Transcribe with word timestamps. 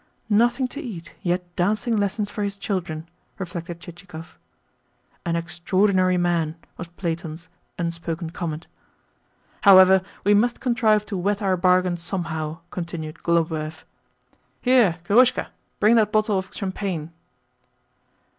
"Nothing 0.31 0.67
to 0.69 0.81
eat, 0.81 1.13
yet 1.21 1.55
dancing 1.55 1.95
lessons 1.95 2.31
for 2.31 2.41
his 2.43 2.57
children!" 2.57 3.07
reflected 3.37 3.79
Chichikov. 3.79 4.35
"An 5.27 5.35
extraordinary 5.35 6.17
man!" 6.17 6.55
was 6.75 6.87
Platon's 6.87 7.49
unspoken 7.77 8.31
comment. 8.31 8.65
"However, 9.61 10.01
we 10.23 10.33
must 10.33 10.59
contrive 10.59 11.05
to 11.05 11.15
wet 11.17 11.43
our 11.43 11.55
bargain 11.55 11.97
somehow," 11.97 12.61
continued 12.71 13.19
Khlobuev. 13.21 13.83
"Hi, 14.65 14.97
Kirushka! 15.03 15.49
Bring 15.79 15.97
that 15.97 16.11
bottle 16.11 16.39
of 16.39 16.49
champagne." 16.51 17.11